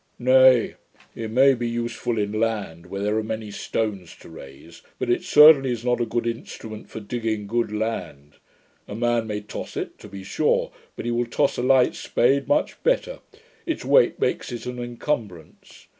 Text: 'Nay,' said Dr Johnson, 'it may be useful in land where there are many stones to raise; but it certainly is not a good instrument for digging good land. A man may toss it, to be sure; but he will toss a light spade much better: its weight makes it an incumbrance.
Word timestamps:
'Nay,' 0.17 0.29
said 0.33 0.33
Dr 0.33 0.67
Johnson, 0.67 1.09
'it 1.23 1.31
may 1.31 1.53
be 1.53 1.69
useful 1.69 2.17
in 2.17 2.31
land 2.31 2.87
where 2.87 3.03
there 3.03 3.17
are 3.19 3.23
many 3.23 3.51
stones 3.51 4.15
to 4.15 4.29
raise; 4.29 4.81
but 4.97 5.11
it 5.11 5.21
certainly 5.23 5.69
is 5.69 5.85
not 5.85 6.01
a 6.01 6.07
good 6.07 6.25
instrument 6.25 6.89
for 6.89 6.99
digging 6.99 7.45
good 7.45 7.71
land. 7.71 8.37
A 8.87 8.95
man 8.95 9.27
may 9.27 9.41
toss 9.41 9.77
it, 9.77 9.99
to 9.99 10.07
be 10.07 10.23
sure; 10.23 10.71
but 10.95 11.05
he 11.05 11.11
will 11.11 11.27
toss 11.27 11.55
a 11.59 11.61
light 11.61 11.93
spade 11.93 12.47
much 12.47 12.81
better: 12.81 13.19
its 13.67 13.85
weight 13.85 14.19
makes 14.19 14.51
it 14.51 14.65
an 14.65 14.79
incumbrance. 14.79 15.85